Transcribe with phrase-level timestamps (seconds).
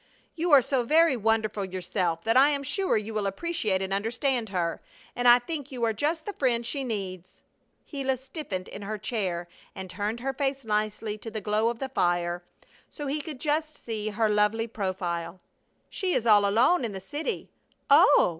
[0.33, 4.49] "You are so very wonderful yourself that I am sure you will appreciate and understand
[4.49, 4.81] her,
[5.15, 7.43] and I think you are just the friend she needs."
[7.87, 11.89] Gila stiffened in her chair and turned her face nicely to the glow of the
[11.89, 12.43] fire,
[12.89, 15.39] so he could just see her lovely profile.
[15.87, 17.51] "She is all alone in the city"
[17.91, 18.29] "Oh!"